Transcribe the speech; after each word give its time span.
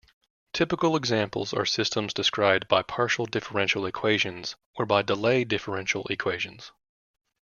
Typical 0.51 0.95
examples 0.95 1.53
are 1.53 1.63
systems 1.63 2.11
described 2.11 2.67
by 2.67 2.81
partial 2.81 3.27
differential 3.27 3.85
equations 3.85 4.55
or 4.73 4.83
by 4.83 5.03
delay 5.03 5.43
differential 5.43 6.05
equations. 6.07 6.71